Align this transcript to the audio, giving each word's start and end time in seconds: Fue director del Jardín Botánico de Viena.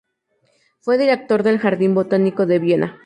Fue 0.79 0.97
director 0.97 1.43
del 1.43 1.59
Jardín 1.59 1.93
Botánico 1.93 2.47
de 2.47 2.57
Viena. 2.57 2.99